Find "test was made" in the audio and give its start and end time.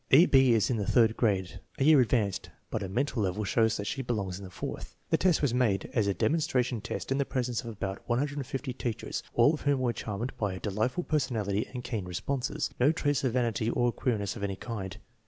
5.17-5.91